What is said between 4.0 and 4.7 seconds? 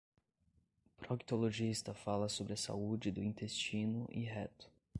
e reto